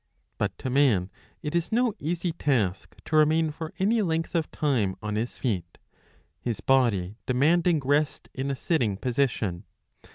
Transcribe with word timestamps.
'^ 0.01 0.03
But 0.39 0.57
to 0.57 0.71
man 0.71 1.11
it 1.43 1.53
is 1.53 1.71
no 1.71 1.93
easy 1.99 2.31
task 2.31 2.95
to 3.05 3.15
remain 3.15 3.51
for 3.51 3.71
any 3.77 4.01
length 4.01 4.33
of 4.33 4.49
time 4.49 4.95
on 4.99 5.13
his 5.15 5.37
feet, 5.37 5.77
his 6.39 6.59
body 6.59 7.17
demanding 7.27 7.79
rest 7.85 8.27
in 8.33 8.49
a 8.49 8.55
sitting 8.55 8.97
position. 8.97 9.63